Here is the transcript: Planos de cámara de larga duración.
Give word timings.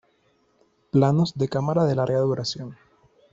Planos 0.89 1.35
de 1.37 1.47
cámara 1.47 1.83
de 1.85 1.93
larga 1.93 2.17
duración. 2.21 2.75